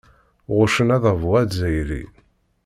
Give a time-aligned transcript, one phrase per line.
[0.55, 2.03] Ɣuccen adabu azzayri.